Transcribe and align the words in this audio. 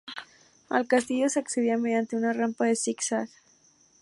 Al 0.69 0.87
castillo 0.87 1.29
se 1.29 1.39
accedía 1.41 1.77
mediante 1.77 2.15
una 2.15 2.33
rampa 2.33 2.67
en 2.67 2.75
zigzag. 2.75 3.29